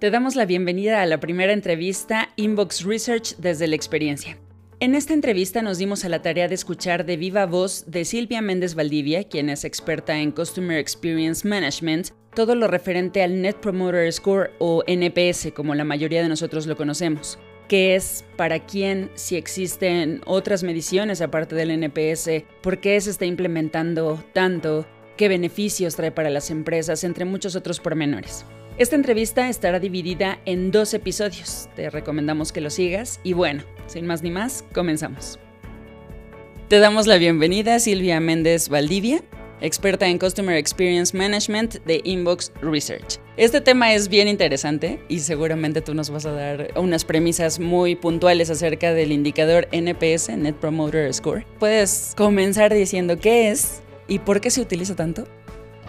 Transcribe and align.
Te 0.00 0.10
damos 0.10 0.34
la 0.34 0.44
bienvenida 0.44 1.02
a 1.02 1.06
la 1.06 1.20
primera 1.20 1.52
entrevista 1.52 2.30
Inbox 2.34 2.82
Research 2.82 3.36
desde 3.36 3.68
la 3.68 3.76
experiencia. 3.76 4.36
En 4.80 4.96
esta 4.96 5.14
entrevista 5.14 5.62
nos 5.62 5.78
dimos 5.78 6.04
a 6.04 6.08
la 6.08 6.20
tarea 6.20 6.48
de 6.48 6.56
escuchar 6.56 7.06
de 7.06 7.16
viva 7.16 7.46
voz 7.46 7.84
de 7.86 8.04
Silvia 8.04 8.42
Méndez 8.42 8.74
Valdivia, 8.74 9.24
quien 9.24 9.48
es 9.48 9.64
experta 9.64 10.18
en 10.18 10.32
Customer 10.32 10.78
Experience 10.78 11.46
Management, 11.46 12.08
todo 12.34 12.56
lo 12.56 12.66
referente 12.66 13.22
al 13.22 13.40
Net 13.40 13.56
Promoter 13.58 14.12
Score 14.12 14.50
o 14.58 14.82
NPS, 14.88 15.52
como 15.54 15.76
la 15.76 15.84
mayoría 15.84 16.22
de 16.22 16.28
nosotros 16.28 16.66
lo 16.66 16.76
conocemos. 16.76 17.38
¿Qué 17.68 17.94
es? 17.94 18.24
¿Para 18.36 18.66
quién? 18.66 19.10
Si 19.14 19.36
existen 19.36 20.22
otras 20.26 20.64
mediciones 20.64 21.22
aparte 21.22 21.54
del 21.54 21.70
NPS, 21.70 22.42
¿por 22.62 22.80
qué 22.80 23.00
se 23.00 23.10
está 23.10 23.26
implementando 23.26 24.22
tanto? 24.32 24.86
¿Qué 25.16 25.28
beneficios 25.28 25.94
trae 25.94 26.10
para 26.10 26.30
las 26.30 26.50
empresas? 26.50 27.04
Entre 27.04 27.24
muchos 27.24 27.54
otros 27.54 27.78
pormenores. 27.78 28.44
Esta 28.76 28.96
entrevista 28.96 29.48
estará 29.48 29.78
dividida 29.78 30.40
en 30.46 30.72
dos 30.72 30.94
episodios. 30.94 31.68
Te 31.76 31.90
recomendamos 31.90 32.50
que 32.50 32.60
lo 32.60 32.70
sigas 32.70 33.20
y 33.22 33.32
bueno, 33.32 33.62
sin 33.86 34.04
más 34.04 34.24
ni 34.24 34.32
más, 34.32 34.64
comenzamos. 34.72 35.38
Te 36.66 36.80
damos 36.80 37.06
la 37.06 37.16
bienvenida 37.16 37.78
Silvia 37.78 38.18
Méndez 38.18 38.68
Valdivia, 38.68 39.22
experta 39.60 40.08
en 40.08 40.18
Customer 40.18 40.56
Experience 40.56 41.16
Management 41.16 41.84
de 41.84 42.00
Inbox 42.02 42.50
Research. 42.62 43.20
Este 43.36 43.60
tema 43.60 43.94
es 43.94 44.08
bien 44.08 44.26
interesante 44.26 44.98
y 45.08 45.20
seguramente 45.20 45.80
tú 45.80 45.94
nos 45.94 46.10
vas 46.10 46.26
a 46.26 46.32
dar 46.32 46.72
unas 46.74 47.04
premisas 47.04 47.60
muy 47.60 47.94
puntuales 47.94 48.50
acerca 48.50 48.92
del 48.92 49.12
indicador 49.12 49.68
NPS, 49.70 50.30
Net 50.30 50.56
Promoter 50.56 51.14
Score. 51.14 51.46
¿Puedes 51.60 52.12
comenzar 52.16 52.74
diciendo 52.74 53.18
qué 53.20 53.52
es 53.52 53.82
y 54.08 54.18
por 54.18 54.40
qué 54.40 54.50
se 54.50 54.60
utiliza 54.60 54.96
tanto? 54.96 55.28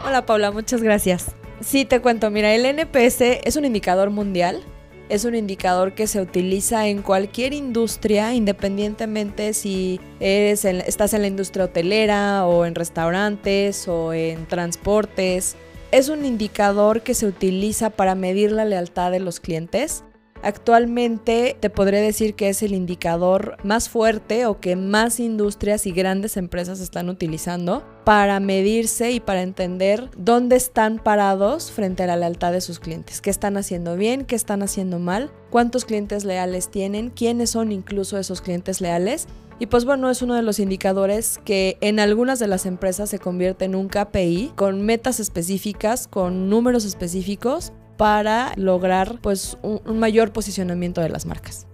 Hola 0.06 0.28
Paula, 0.28 0.52
muchas 0.52 0.84
gracias. 0.84 1.34
Sí, 1.66 1.84
te 1.84 2.00
cuento, 2.00 2.30
mira, 2.30 2.54
el 2.54 2.64
NPS 2.64 3.42
es 3.44 3.56
un 3.56 3.66
indicador 3.66 4.12
mundial, 4.12 4.62
es 5.10 5.26
un 5.26 5.34
indicador 5.34 5.96
que 5.96 6.06
se 6.06 6.22
utiliza 6.22 6.88
en 6.88 7.02
cualquier 7.02 7.54
industria, 7.54 8.36
independientemente 8.36 9.52
si 9.56 10.00
estás 10.20 11.16
en 11.16 11.22
la 11.22 11.28
industria 11.28 11.66
hotelera 11.66 12.46
o 12.46 12.66
en 12.66 12.76
restaurantes 12.76 13.88
o 13.88 14.14
en 14.14 14.46
transportes. 14.46 15.56
Es 15.92 16.10
un 16.10 16.24
indicador 16.24 17.02
que 17.02 17.16
se 17.16 17.26
utiliza 17.26 17.90
para 17.90 18.14
medir 18.14 18.52
la 18.52 18.66
lealtad 18.66 19.10
de 19.10 19.20
los 19.20 19.40
clientes 19.40 20.04
Actualmente 20.46 21.58
te 21.60 21.72
podré 21.72 22.02
decir 22.02 22.36
que 22.36 22.50
es 22.50 22.62
el 22.62 22.76
indicador 22.76 23.58
más 23.64 23.90
fuerte 23.90 24.46
o 24.46 24.60
que 24.60 24.76
más 24.76 25.20
industrias 25.20 25.88
y 25.88 25.92
grandes 25.92 26.38
empresas 26.38 26.82
están 26.82 27.10
utilizando 27.10 27.84
para 28.04 28.40
medirse 28.40 29.10
y 29.10 29.20
para 29.20 29.42
entender 29.42 30.12
dónde 30.16 30.56
están 30.56 31.00
parados 31.00 31.72
frente 31.72 32.04
a 32.04 32.06
la 32.06 32.16
lealtad 32.16 32.52
de 32.52 32.62
sus 32.62 32.80
clientes, 32.80 33.22
qué 33.22 33.32
están 33.32 33.58
haciendo 33.58 33.96
bien, 33.96 34.24
qué 34.24 34.36
están 34.36 34.62
haciendo 34.62 35.00
mal, 35.00 35.32
cuántos 35.50 35.84
clientes 35.84 36.26
leales 36.26 36.70
tienen, 36.70 37.10
quiénes 37.10 37.50
son 37.50 37.72
incluso 37.72 38.20
esos 38.20 38.42
clientes 38.42 38.82
leales 38.82 39.28
y 39.58 39.66
pues 39.66 39.84
bueno, 39.84 40.12
es 40.12 40.22
uno 40.22 40.36
de 40.36 40.44
los 40.44 40.60
indicadores 40.60 41.40
que 41.44 41.80
en 41.82 42.00
algunas 42.00 42.38
de 42.38 42.46
las 42.46 42.68
empresas 42.68 43.10
se 43.10 43.18
convierte 43.18 43.66
en 43.66 43.74
un 43.74 43.88
KPI 43.88 44.52
con 44.56 44.84
metas 44.84 45.20
específicas, 45.20 46.08
con 46.08 46.52
números 46.52 46.86
específicos 46.86 47.74
para 47.98 48.54
lograr 48.56 49.20
pues 49.22 49.58
un, 49.62 50.00
mayor 50.00 50.32
posicionamiento 50.32 51.02
de 51.02 51.10
las 51.10 51.26
marcas. 51.26 51.68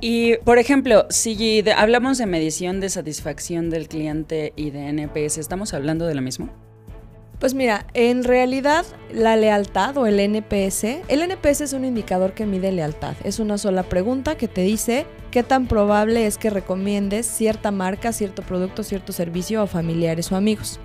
Y, 0.00 0.36
por 0.38 0.58
ejemplo, 0.58 1.06
si 1.10 1.62
hablamos 1.76 2.18
de 2.18 2.26
medición 2.26 2.80
de 2.80 2.88
satisfacción 2.88 3.68
del 3.68 3.86
cliente 3.88 4.52
y 4.56 4.70
de 4.70 4.88
NPS, 4.88 5.38
¿estamos 5.38 5.74
hablando 5.74 6.06
de 6.06 6.14
lo 6.14 6.22
mismo? 6.22 6.48
Pues 7.38 7.54
mira, 7.54 7.86
en 7.94 8.22
realidad 8.22 8.84
la 9.12 9.34
lealtad 9.36 9.96
o 9.96 10.06
el 10.06 10.20
NPS, 10.20 10.84
el 11.08 11.22
NPS 11.22 11.62
es 11.62 11.72
un 11.72 11.86
indicador 11.86 12.34
que 12.34 12.44
mide 12.44 12.70
lealtad. 12.70 13.14
Es 13.24 13.38
una 13.38 13.56
sola 13.56 13.82
pregunta 13.82 14.36
que 14.36 14.46
te 14.46 14.60
dice 14.60 15.06
qué 15.30 15.42
tan 15.42 15.66
probable 15.66 16.26
es 16.26 16.36
que 16.36 16.50
recomiendes 16.50 17.26
cierta 17.26 17.70
marca, 17.70 18.12
cierto 18.12 18.42
producto, 18.42 18.82
cierto 18.82 19.14
servicio 19.14 19.62
a 19.62 19.66
familiares 19.66 20.30
o 20.32 20.36
amigos. 20.36 20.80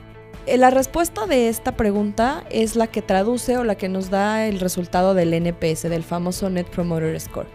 Eh, 0.47 0.57
la 0.57 0.69
respuesta 0.69 1.25
de 1.25 1.49
esta 1.49 1.75
pregunta 1.75 2.43
es 2.51 2.75
la 2.75 2.87
que 2.87 3.01
traduce 3.01 3.57
o 3.57 3.63
la 3.63 3.75
que 3.75 3.89
nos 3.89 4.09
da 4.11 4.45
el 4.45 4.59
resultado 4.59 5.13
del 5.15 5.33
NPS, 5.33 5.89
del 5.89 6.03
famoso 6.03 6.49
Net 6.49 6.67
Promoter 6.67 7.19
Score. 7.19 7.47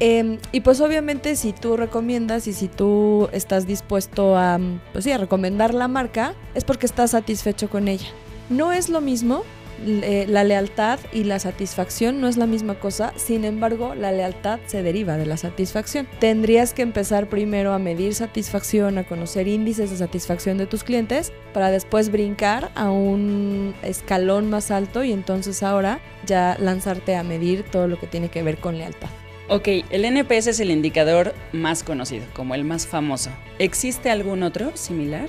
Em, 0.00 0.38
y 0.50 0.60
pues 0.60 0.80
obviamente 0.80 1.36
si 1.36 1.52
tú 1.52 1.76
recomiendas 1.76 2.48
y 2.48 2.52
si 2.52 2.66
tú 2.66 3.28
estás 3.32 3.66
dispuesto 3.66 4.36
a, 4.36 4.58
pues 4.92 5.04
sí, 5.04 5.12
a 5.12 5.18
recomendar 5.18 5.72
la 5.74 5.86
marca, 5.86 6.34
es 6.54 6.64
porque 6.64 6.86
estás 6.86 7.12
satisfecho 7.12 7.68
con 7.68 7.88
ella. 7.88 8.08
No 8.48 8.72
es 8.72 8.88
lo 8.88 9.00
mismo 9.00 9.44
eh, 9.86 10.26
la 10.28 10.44
lealtad 10.44 10.98
y 11.12 11.24
la 11.24 11.38
satisfacción 11.38 12.20
no 12.20 12.28
es 12.28 12.36
la 12.36 12.46
misma 12.46 12.78
cosa, 12.78 13.12
sin 13.16 13.44
embargo 13.44 13.94
la 13.94 14.12
lealtad 14.12 14.58
se 14.66 14.82
deriva 14.82 15.16
de 15.16 15.26
la 15.26 15.36
satisfacción. 15.36 16.08
Tendrías 16.18 16.72
que 16.72 16.82
empezar 16.82 17.28
primero 17.28 17.72
a 17.72 17.78
medir 17.78 18.14
satisfacción, 18.14 18.98
a 18.98 19.04
conocer 19.04 19.48
índices 19.48 19.90
de 19.90 19.96
satisfacción 19.96 20.58
de 20.58 20.66
tus 20.66 20.84
clientes, 20.84 21.32
para 21.52 21.70
después 21.70 22.10
brincar 22.10 22.70
a 22.74 22.90
un 22.90 23.74
escalón 23.82 24.50
más 24.50 24.70
alto 24.70 25.04
y 25.04 25.12
entonces 25.12 25.62
ahora 25.62 26.00
ya 26.26 26.56
lanzarte 26.58 27.16
a 27.16 27.22
medir 27.22 27.64
todo 27.64 27.86
lo 27.86 27.98
que 27.98 28.06
tiene 28.06 28.28
que 28.28 28.42
ver 28.42 28.58
con 28.58 28.78
lealtad. 28.78 29.10
Ok, 29.48 29.68
el 29.90 30.04
NPS 30.06 30.46
es 30.46 30.60
el 30.60 30.70
indicador 30.70 31.34
más 31.52 31.82
conocido, 31.82 32.24
como 32.34 32.54
el 32.54 32.64
más 32.64 32.86
famoso. 32.86 33.30
¿Existe 33.58 34.10
algún 34.10 34.42
otro 34.42 34.74
similar? 34.74 35.28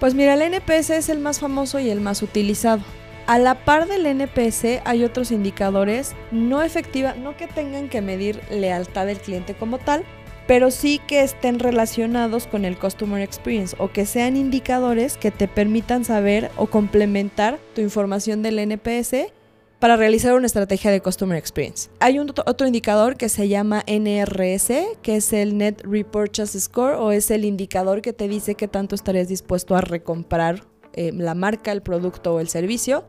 Pues 0.00 0.14
mira, 0.14 0.34
el 0.34 0.42
NPS 0.42 0.90
es 0.90 1.08
el 1.10 1.18
más 1.18 1.38
famoso 1.38 1.78
y 1.78 1.90
el 1.90 2.00
más 2.00 2.22
utilizado. 2.22 2.82
A 3.26 3.38
la 3.38 3.64
par 3.64 3.86
del 3.86 4.06
NPS 4.06 4.82
hay 4.84 5.04
otros 5.04 5.30
indicadores 5.30 6.14
no 6.32 6.62
efectiva, 6.62 7.14
no 7.14 7.36
que 7.36 7.46
tengan 7.46 7.88
que 7.88 8.02
medir 8.02 8.40
lealtad 8.50 9.06
del 9.06 9.18
cliente 9.18 9.54
como 9.54 9.78
tal, 9.78 10.04
pero 10.48 10.72
sí 10.72 11.00
que 11.06 11.22
estén 11.22 11.60
relacionados 11.60 12.48
con 12.48 12.64
el 12.64 12.76
Customer 12.76 13.22
Experience 13.22 13.76
o 13.78 13.92
que 13.92 14.06
sean 14.06 14.36
indicadores 14.36 15.16
que 15.16 15.30
te 15.30 15.46
permitan 15.46 16.04
saber 16.04 16.50
o 16.56 16.66
complementar 16.66 17.58
tu 17.74 17.80
información 17.80 18.42
del 18.42 18.58
NPS 18.58 19.32
para 19.78 19.96
realizar 19.96 20.34
una 20.34 20.46
estrategia 20.46 20.90
de 20.90 21.00
Customer 21.00 21.38
Experience. 21.38 21.90
Hay 22.00 22.18
un 22.18 22.32
otro 22.46 22.66
indicador 22.66 23.16
que 23.16 23.28
se 23.28 23.48
llama 23.48 23.84
NRS, 23.86 24.72
que 25.02 25.16
es 25.16 25.32
el 25.32 25.58
Net 25.58 25.82
Repurchase 25.84 26.60
Score 26.60 26.94
o 26.94 27.12
es 27.12 27.30
el 27.30 27.44
indicador 27.44 28.02
que 28.02 28.12
te 28.12 28.26
dice 28.26 28.56
qué 28.56 28.68
tanto 28.68 28.94
estarías 28.94 29.28
dispuesto 29.28 29.76
a 29.76 29.80
recomprar 29.80 30.71
eh, 30.94 31.12
la 31.12 31.34
marca, 31.34 31.72
el 31.72 31.82
producto 31.82 32.34
o 32.34 32.40
el 32.40 32.48
servicio. 32.48 33.04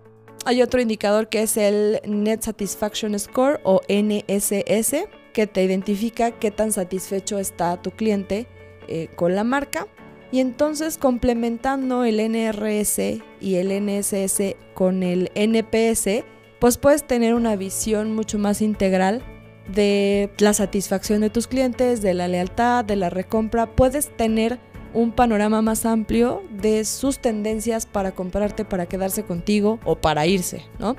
Hay 0.45 0.61
otro 0.61 0.81
indicador 0.81 1.29
que 1.29 1.43
es 1.43 1.57
el 1.57 2.01
Net 2.05 2.41
Satisfaction 2.41 3.17
Score 3.17 3.61
o 3.63 3.81
NSS, 3.87 5.07
que 5.33 5.47
te 5.47 5.63
identifica 5.63 6.31
qué 6.31 6.51
tan 6.51 6.71
satisfecho 6.71 7.39
está 7.39 7.81
tu 7.81 7.91
cliente 7.91 8.47
eh, 8.87 9.07
con 9.15 9.35
la 9.35 9.43
marca. 9.43 9.87
Y 10.31 10.39
entonces 10.39 10.97
complementando 10.97 12.03
el 12.05 12.17
NRS 12.17 12.99
y 13.39 13.55
el 13.55 13.69
NSS 13.85 14.55
con 14.73 15.03
el 15.03 15.31
NPS, 15.35 16.25
pues 16.59 16.77
puedes 16.77 17.03
tener 17.03 17.35
una 17.35 17.55
visión 17.55 18.15
mucho 18.15 18.39
más 18.39 18.61
integral 18.61 19.21
de 19.67 20.31
la 20.39 20.53
satisfacción 20.53 21.21
de 21.21 21.29
tus 21.29 21.47
clientes, 21.47 22.01
de 22.01 22.13
la 22.13 22.27
lealtad, 22.27 22.83
de 22.83 22.95
la 22.95 23.09
recompra. 23.09 23.75
Puedes 23.75 24.15
tener 24.17 24.59
un 24.93 25.11
panorama 25.11 25.61
más 25.61 25.85
amplio 25.85 26.43
de 26.51 26.85
sus 26.85 27.19
tendencias 27.19 27.85
para 27.85 28.11
comprarte, 28.11 28.65
para 28.65 28.85
quedarse 28.85 29.23
contigo 29.23 29.79
o 29.85 29.95
para 29.95 30.25
irse, 30.25 30.65
¿no? 30.79 30.95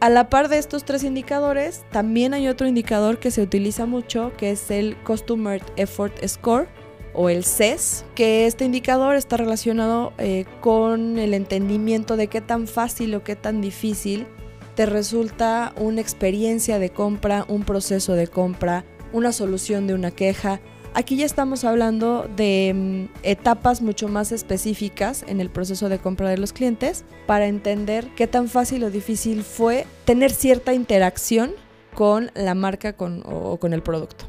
A 0.00 0.10
la 0.10 0.28
par 0.28 0.48
de 0.48 0.58
estos 0.58 0.84
tres 0.84 1.02
indicadores, 1.02 1.84
también 1.90 2.34
hay 2.34 2.48
otro 2.48 2.66
indicador 2.66 3.18
que 3.18 3.30
se 3.30 3.40
utiliza 3.40 3.86
mucho, 3.86 4.32
que 4.36 4.50
es 4.50 4.70
el 4.70 4.96
Customer 4.98 5.62
Effort 5.76 6.14
Score 6.26 6.68
o 7.14 7.30
el 7.30 7.44
CES, 7.44 8.04
que 8.14 8.46
este 8.46 8.64
indicador 8.64 9.16
está 9.16 9.36
relacionado 9.36 10.12
eh, 10.18 10.44
con 10.60 11.18
el 11.18 11.32
entendimiento 11.32 12.16
de 12.16 12.26
qué 12.26 12.40
tan 12.40 12.66
fácil 12.66 13.14
o 13.14 13.24
qué 13.24 13.36
tan 13.36 13.60
difícil 13.60 14.26
te 14.74 14.84
resulta 14.86 15.72
una 15.78 16.00
experiencia 16.00 16.78
de 16.78 16.90
compra, 16.90 17.46
un 17.48 17.62
proceso 17.62 18.14
de 18.14 18.26
compra, 18.26 18.84
una 19.12 19.32
solución 19.32 19.86
de 19.86 19.94
una 19.94 20.10
queja, 20.10 20.60
Aquí 20.96 21.16
ya 21.16 21.26
estamos 21.26 21.64
hablando 21.64 22.30
de 22.36 22.72
mm, 22.72 23.18
etapas 23.24 23.82
mucho 23.82 24.06
más 24.06 24.30
específicas 24.30 25.24
en 25.26 25.40
el 25.40 25.50
proceso 25.50 25.88
de 25.88 25.98
compra 25.98 26.28
de 26.28 26.38
los 26.38 26.52
clientes 26.52 27.04
para 27.26 27.48
entender 27.48 28.06
qué 28.14 28.28
tan 28.28 28.46
fácil 28.48 28.84
o 28.84 28.90
difícil 28.90 29.42
fue 29.42 29.86
tener 30.04 30.30
cierta 30.30 30.72
interacción 30.72 31.52
con 31.94 32.30
la 32.34 32.54
marca 32.54 32.94
o 33.24 33.58
con 33.58 33.72
el 33.72 33.82
producto. 33.82 34.26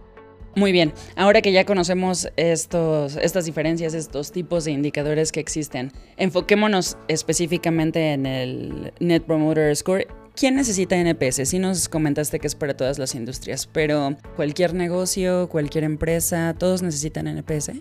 Muy 0.56 0.72
bien, 0.72 0.92
ahora 1.16 1.42
que 1.44 1.52
ya 1.52 1.66
conocemos 1.66 2.30
estos, 2.36 3.16
estas 3.18 3.46
diferencias, 3.46 3.94
estos 3.94 4.32
tipos 4.32 4.66
de 4.66 4.72
indicadores 4.72 5.32
que 5.32 5.42
existen, 5.42 5.92
enfoquémonos 6.18 6.98
específicamente 7.08 8.14
en 8.14 8.26
el 8.26 8.94
Net 9.00 9.24
Promoter 9.24 9.76
Score 9.76 10.08
¿Quién 10.36 10.56
necesita 10.56 10.98
NPS? 10.98 11.48
Sí 11.48 11.60
nos 11.60 11.88
comentaste 11.88 12.40
que 12.40 12.48
es 12.48 12.56
para 12.56 12.76
todas 12.76 13.00
las 13.00 13.16
industrias, 13.16 13.68
pero 13.68 14.18
cualquier 14.36 14.74
negocio, 14.74 15.48
cualquier 15.48 15.86
empresa, 15.86 16.54
¿todos 16.58 16.82
necesitan 16.82 17.28
NPS? 17.28 17.72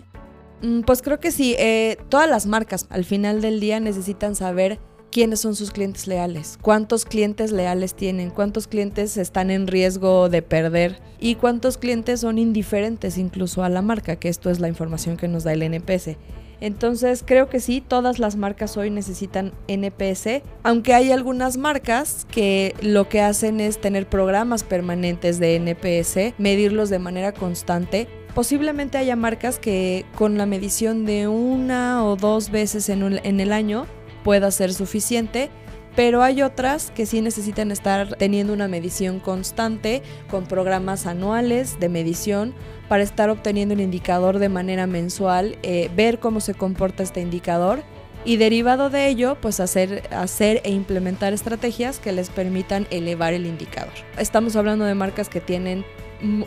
Mm, 0.61 0.81
pues 0.81 1.01
creo 1.01 1.19
que 1.19 1.31
sí. 1.31 1.55
Eh, 1.59 1.97
todas 2.07 2.29
las 2.29 2.45
marcas 2.45 2.87
al 2.89 3.03
final 3.03 3.41
del 3.41 3.59
día 3.59 3.81
necesitan 3.81 4.35
saber 4.35 4.79
quiénes 5.11 5.41
son 5.41 5.55
sus 5.55 5.71
clientes 5.71 6.07
leales, 6.07 6.57
cuántos 6.61 7.03
clientes 7.03 7.51
leales 7.51 7.93
tienen, 7.93 8.29
cuántos 8.29 8.67
clientes 8.67 9.17
están 9.17 9.51
en 9.51 9.67
riesgo 9.67 10.29
de 10.29 10.41
perder 10.41 11.01
y 11.19 11.35
cuántos 11.35 11.77
clientes 11.77 12.21
son 12.21 12.37
indiferentes 12.37 13.17
incluso 13.17 13.63
a 13.63 13.69
la 13.69 13.81
marca, 13.81 14.15
que 14.15 14.29
esto 14.29 14.49
es 14.49 14.61
la 14.61 14.69
información 14.69 15.17
que 15.17 15.27
nos 15.27 15.43
da 15.43 15.51
el 15.51 15.61
NPS. 15.61 16.17
Entonces 16.61 17.23
creo 17.25 17.49
que 17.49 17.59
sí, 17.59 17.81
todas 17.81 18.19
las 18.19 18.35
marcas 18.35 18.77
hoy 18.77 18.89
necesitan 18.89 19.53
NPS, 19.67 20.41
aunque 20.63 20.93
hay 20.93 21.11
algunas 21.11 21.57
marcas 21.57 22.25
que 22.31 22.75
lo 22.81 23.09
que 23.09 23.21
hacen 23.21 23.59
es 23.59 23.79
tener 23.79 24.07
programas 24.07 24.63
permanentes 24.63 25.39
de 25.39 25.55
NPS, 25.55 26.33
medirlos 26.37 26.89
de 26.89 26.99
manera 26.99 27.33
constante. 27.33 28.07
Posiblemente 28.33 28.97
haya 28.97 29.15
marcas 29.15 29.59
que 29.59 30.05
con 30.15 30.37
la 30.37 30.45
medición 30.45 31.05
de 31.05 31.27
una 31.27 32.05
o 32.05 32.15
dos 32.15 32.51
veces 32.51 32.89
en, 32.89 33.19
en 33.23 33.39
el 33.39 33.53
año 33.53 33.85
pueda 34.23 34.51
ser 34.51 34.73
suficiente, 34.73 35.49
pero 35.95 36.23
hay 36.23 36.41
otras 36.41 36.91
que 36.91 37.05
sí 37.05 37.21
necesitan 37.21 37.71
estar 37.71 38.15
teniendo 38.15 38.53
una 38.53 38.67
medición 38.67 39.19
constante 39.19 40.01
con 40.29 40.45
programas 40.45 41.05
anuales 41.05 41.79
de 41.79 41.89
medición 41.89 42.53
para 42.89 43.03
estar 43.03 43.29
obteniendo 43.29 43.73
un 43.73 43.81
indicador 43.81 44.39
de 44.39 44.49
manera 44.49 44.87
mensual, 44.87 45.57
eh, 45.63 45.89
ver 45.95 46.19
cómo 46.19 46.41
se 46.41 46.53
comporta 46.53 47.03
este 47.03 47.21
indicador 47.21 47.83
y 48.25 48.37
derivado 48.37 48.89
de 48.89 49.07
ello, 49.07 49.37
pues 49.39 49.59
hacer, 49.59 50.03
hacer 50.11 50.61
e 50.63 50.71
implementar 50.71 51.31
estrategias 51.33 51.99
que 51.99 52.11
les 52.11 52.29
permitan 52.29 52.87
elevar 52.89 53.33
el 53.33 53.45
indicador. 53.45 53.93
Estamos 54.17 54.55
hablando 54.55 54.85
de 54.85 54.95
marcas 54.95 55.29
que 55.29 55.41
tienen 55.41 55.85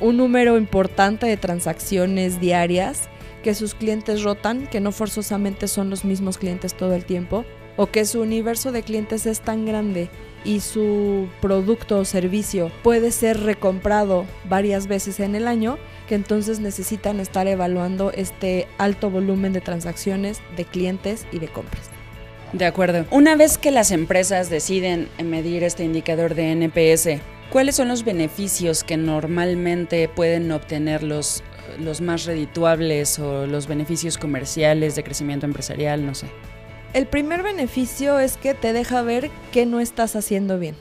un 0.01 0.17
número 0.17 0.57
importante 0.57 1.27
de 1.27 1.37
transacciones 1.37 2.41
diarias, 2.41 3.09
que 3.43 3.55
sus 3.55 3.75
clientes 3.75 4.25
rotan, 4.25 4.67
que 4.67 4.81
no 4.81 4.91
forzosamente 4.91 5.69
son 5.69 5.89
los 5.89 6.05
mismos 6.05 6.39
clientes 6.39 6.75
todo 6.75 6.95
el 6.95 7.05
tiempo, 7.05 7.45
o 7.79 7.87
que 7.87 8.05
su 8.05 8.21
universo 8.21 8.73
de 8.73 8.83
clientes 8.83 9.25
es 9.25 9.41
tan 9.41 9.65
grande 9.65 10.11
y 10.45 10.61
su 10.61 11.29
producto 11.41 11.99
o 11.99 12.05
servicio 12.05 12.71
puede 12.83 13.13
ser 13.13 13.41
recomprado 13.41 14.27
varias 14.49 14.89
veces 14.89 15.21
en 15.21 15.35
el 15.35 15.47
año, 15.49 15.79
que 16.09 16.17
entonces 16.17 16.59
necesitan 16.61 17.21
estar 17.21 17.47
evaluando 17.47 18.11
este 18.13 18.67
alto 18.79 19.11
volumen 19.11 19.53
de 19.53 19.61
transacciones, 19.61 20.41
de 20.57 20.65
clientes 20.65 21.27
y 21.33 21.39
de 21.39 21.49
compras. 21.49 21.89
De 22.53 22.65
acuerdo. 22.65 23.05
Una 23.11 23.37
vez 23.37 23.59
que 23.59 23.71
las 23.71 23.93
empresas 23.93 24.51
deciden 24.51 25.09
medir 25.23 25.63
este 25.63 25.85
indicador 25.85 26.35
de 26.35 26.51
NPS, 26.53 27.21
¿cuáles 27.51 27.77
son 27.77 27.89
los 27.89 28.05
beneficios 28.05 28.83
que 28.83 28.97
normalmente 28.97 30.09
pueden 30.09 30.51
obtener 30.51 31.05
los, 31.05 31.45
los 31.79 32.01
más 32.01 32.25
redituables 32.25 33.19
o 33.21 33.47
los 33.47 33.69
beneficios 33.69 34.19
comerciales 34.19 34.97
de 34.97 35.05
crecimiento 35.05 35.47
empresarial? 35.47 36.05
No 36.05 36.15
sé. 36.15 36.27
El 36.95 37.07
primer 37.07 37.43
beneficio 37.43 38.19
es 38.19 38.39
que 38.39 38.55
te 38.55 38.73
deja 38.73 39.03
ver 39.03 39.31
qué 39.53 39.67
no 39.67 39.79
estás 39.79 40.17
haciendo 40.17 40.59
bien. 40.59 40.75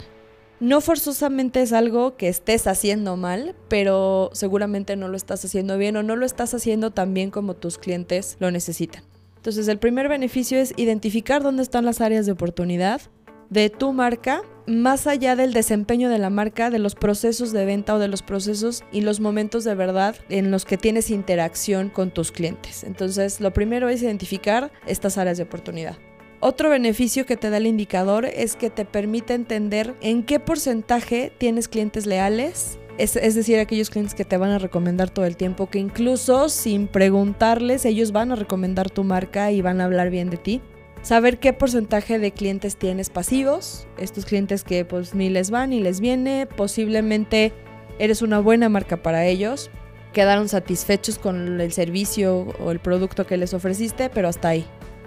No 0.62 0.80
forzosamente 0.80 1.62
es 1.62 1.74
algo 1.74 2.15
que 2.15 2.30
estés 2.30 2.65
haciendo 2.65 3.18
mal, 3.18 3.56
pero 3.68 4.30
seguramente 4.31 4.95
no 4.95 5.09
lo 5.09 5.18
estás 5.18 5.44
haciendo 5.44 5.77
bien 5.77 5.98
o 5.98 6.04
no 6.04 6.15
lo 6.15 6.25
estás 6.25 6.54
haciendo 6.54 6.92
tan 6.92 7.13
bien 7.13 7.30
como 7.30 7.56
tus 7.56 7.77
clientes 7.77 8.38
lo 8.39 8.51
necesitan. 8.51 9.04
Entonces 9.36 9.68
el 9.68 9.80
primer 9.80 10.07
beneficio 10.07 10.57
es 10.57 10.74
identificar 10.77 11.44
dónde 11.44 11.62
están 11.62 11.86
las 11.86 12.00
áreas 12.00 12.25
de 12.25 12.31
oportunidad 12.31 13.01
de 13.50 13.69
tu 13.69 13.92
marca, 13.92 14.42
más 14.68 15.08
allá 15.08 15.36
del 15.36 15.54
desempeño 15.54 16.10
de 16.10 16.19
la 16.19 16.30
marca, 16.30 16.69
de 16.69 16.80
los 16.80 16.94
procesos 16.94 17.54
de 17.54 17.66
venta 17.66 17.96
o 17.96 18.00
de 18.00 18.10
los 18.10 18.22
procesos 18.22 18.84
y 18.92 19.02
los 19.02 19.19
momentos 19.19 19.64
de 19.64 19.74
verdad 19.75 20.16
en 20.30 20.52
los 20.52 20.66
que 20.66 20.78
tienes 20.78 21.10
interacción 21.10 21.90
con 21.90 22.12
tus 22.12 22.31
clientes. 22.31 22.84
Entonces 22.84 23.40
lo 23.40 23.54
primero 23.54 23.90
es 23.90 24.04
identificar 24.04 24.72
estas 24.86 25.18
áreas 25.18 25.38
de 25.38 25.44
oportunidad. 25.44 25.98
Otro 26.40 26.69
beneficio 26.69 27.25
que 27.25 27.38
te 27.38 27.50
da 27.50 27.58
el 27.58 27.66
indicador 27.66 28.25
es 28.25 28.56
que 28.56 28.69
te 28.69 28.86
permite 28.86 29.34
entender 29.34 29.96
en 30.02 30.24
qué 30.24 30.40
porcentaje 30.40 31.31
tienes 31.38 31.68
clientes 31.68 32.06
leales, 32.06 32.78
es, 33.00 33.14
decir, 33.14 33.60
aquellos 33.60 33.90
clientes 33.90 34.16
que 34.16 34.25
te 34.25 34.38
van 34.38 34.52
a 34.52 34.60
recomendar 34.60 35.10
todo 35.10 35.25
el 35.25 35.38
tiempo, 35.38 35.68
que 35.68 35.80
incluso 35.80 36.50
sin 36.50 36.88
preguntarles, 36.88 37.86
ellos 37.86 38.12
van 38.12 38.31
a 38.31 38.36
recomendar 38.36 38.90
tu 38.90 39.04
marca 39.04 39.52
y 39.52 39.62
van 39.62 39.81
a 39.81 39.86
hablar 39.86 40.10
bien 40.10 40.30
de 40.30 40.38
ti. 40.38 40.62
Saber 41.07 41.39
qué 41.39 41.54
porcentaje 41.54 42.19
de 42.19 42.33
clientes 42.33 42.75
tienes 42.75 43.09
pasivos, 43.09 43.88
estos 43.98 44.25
clientes 44.25 44.65
que 44.65 44.83
pues 44.83 45.15
ni 45.15 45.30
les 45.30 45.54
va 45.54 45.65
ni 45.65 45.80
les 45.80 46.01
viene, 46.01 46.48
posiblemente 46.48 47.54
eres 47.98 48.21
una 48.21 48.39
buena 48.39 48.68
marca 48.68 48.98
para 48.98 49.25
ellos, 49.25 49.71
quedaron 50.12 50.50
satisfechos 50.50 51.18
con 51.18 51.62
el 51.62 51.71
servicio 51.71 52.54
o 52.59 52.71
el 52.71 52.80
producto 52.81 53.25
que 53.25 53.38
les 53.38 53.54
ofreciste, 53.54 54.09
pero 54.09 54.27
hasta 54.27 54.50
ahí. 54.50 54.65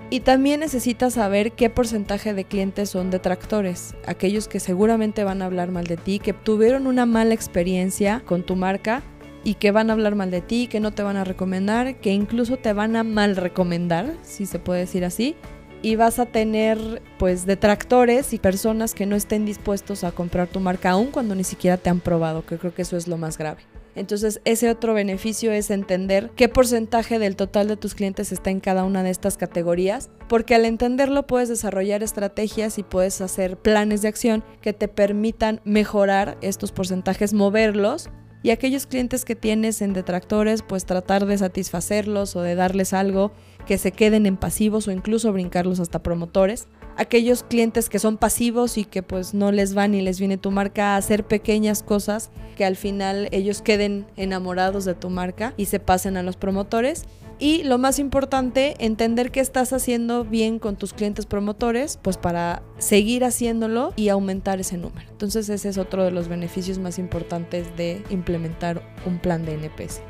Y 0.09 0.21
también 0.21 0.61
necesitas 0.61 1.13
saber 1.13 1.53
qué 1.53 1.69
porcentaje 1.69 2.33
de 2.33 2.45
clientes 2.45 2.89
son 2.89 3.11
detractores, 3.11 3.95
aquellos 4.07 4.49
que 4.49 4.59
seguramente 4.59 5.23
van 5.23 5.43
a 5.43 5.45
hablar 5.45 5.71
mal 5.71 5.87
de 5.87 5.99
ti, 5.99 6.19
que 6.19 6.33
tuvieron 6.33 6.87
una 6.87 7.05
mala 7.05 7.35
experiencia 7.35 8.23
con 8.25 8.43
tu 8.43 8.57
marca 8.57 9.03
y 9.45 9.53
que 9.53 9.71
van 9.71 9.91
a 9.91 9.93
hablar 9.93 10.15
mal 10.15 10.31
de 10.31 10.41
ti, 10.41 10.67
que 10.67 10.81
no 10.81 10.93
te 10.93 11.03
van 11.03 11.19
a 11.19 11.25
recomendar, 11.25 12.01
que 12.01 12.11
incluso 12.11 12.57
te 12.57 12.73
van 12.73 12.97
a 12.97 13.05
mal 13.05 13.37
recomendar, 13.37 14.15
si 14.23 14.47
se 14.47 14.59
puede 14.59 14.81
decir 14.81 15.05
así. 15.05 15.37
Y 15.83 15.97
vas 15.97 16.19
a 16.19 16.27
tener 16.27 17.03
pues 17.19 17.47
detractores 17.47 18.33
y 18.33 18.39
personas 18.39 18.95
que 18.95 19.07
no 19.07 19.17
estén 19.17 19.47
dispuestos 19.47 20.05
a 20.05 20.13
comprar 20.13 20.49
tu 20.49 20.61
marca 20.61 20.91
aún 20.91 21.07
cuando 21.07 21.35
ni 21.35 21.45
siquiera 21.45 21.77
te 21.77 21.91
han 21.91 22.01
probado, 22.01 22.45
que 22.45 22.59
creo 22.59 22.75
que 22.75 22.83
eso 22.83 22.97
es 22.97 23.09
lo 23.09 23.17
más 23.17 23.39
grave. 23.39 23.63
Entonces, 23.95 24.41
ese 24.45 24.71
otro 24.71 24.95
beneficio 24.95 25.53
es 25.53 25.71
entender 25.71 26.31
qué 26.37 26.49
porcentaje 26.49 27.19
del 27.19 27.37
total 27.37 27.69
de 27.69 27.77
tus 27.77 27.95
clientes 27.95 28.31
está 28.31 28.51
en 28.51 28.61
cada 28.61 28.85
una 28.85 29.03
de 29.03 29.11
estas 29.11 29.37
categorías, 29.37 30.11
porque 30.29 30.55
al 30.55 30.65
entenderlo 30.65 31.27
puedes 31.27 31.49
desarrollar 31.49 32.03
estrategias 32.03 32.79
y 32.79 32.83
puedes 32.83 33.21
hacer 33.21 33.57
planes 33.57 34.03
de 34.03 34.09
acción 34.09 34.45
que 34.61 34.73
te 34.73 34.87
permitan 34.87 35.61
mejorar 35.65 36.39
estos 36.41 36.71
porcentajes, 36.73 37.35
moverlos 37.35 38.11
y 38.43 38.51
aquellos 38.51 38.87
clientes 38.87 39.25
que 39.25 39.37
tienes 39.37 39.83
en 39.83 39.93
detractores, 39.93 40.63
pues 40.63 40.87
tratar 40.87 41.27
de 41.27 41.37
satisfacerlos 41.37 42.37
o 42.37 42.43
de 42.43 42.55
darles 42.55 42.95
algo 42.95 43.33
que 43.67 43.79
se 43.79 43.93
queden 43.93 44.27
en 44.27 44.37
pasivos 44.37 44.89
o 44.89 44.91
incluso 44.91 45.33
brincarlos 45.33 45.81
hasta 45.81 46.03
promotores 46.03 46.69
aquellos 47.01 47.43
clientes 47.43 47.89
que 47.89 47.99
son 47.99 48.19
pasivos 48.19 48.77
y 48.77 48.85
que 48.85 49.03
pues 49.03 49.33
no 49.33 49.53
les 49.53 49.77
va 49.77 49.89
ni 49.89 50.03
les 50.03 50.19
viene 50.19 50.37
tu 50.37 50.51
marca 50.51 50.95
a 50.95 50.97
hacer 50.99 51.25
pequeñas 51.25 51.83
cosas 51.83 52.31
que 52.59 52.65
al 52.67 52.77
final 52.77 53.29
ellos 53.33 53.63
queden 53.63 54.07
enamorados 54.17 54.85
de 54.85 54.95
tu 54.95 55.09
marca 55.09 55.55
y 55.57 55.65
se 55.65 55.81
pasen 55.81 56.19
a 56.19 56.23
los 56.23 56.37
promotores. 56.37 57.05
Y 57.39 57.63
lo 57.63 57.79
más 57.79 57.99
importante, 57.99 58.75
entender 58.81 59.31
qué 59.31 59.41
estás 59.41 59.73
haciendo 59.73 60.27
bien 60.27 60.59
con 60.59 60.77
tus 60.77 60.93
clientes 60.93 61.25
promotores, 61.25 61.99
pues 62.03 62.19
para 62.19 62.63
seguir 62.77 63.25
haciéndolo 63.25 63.95
y 63.97 64.11
aumentar 64.11 64.61
ese 64.61 64.77
número. 64.77 65.09
Entonces 65.11 65.49
ese 65.49 65.71
es 65.71 65.79
otro 65.79 66.05
de 66.05 66.11
los 66.11 66.29
beneficios 66.29 66.79
más 66.79 66.99
importantes 66.99 67.75
de 67.79 68.03
implementar 68.11 68.83
un 69.07 69.19
plan 69.19 69.47
de 69.47 69.55
NPS. 69.55 70.03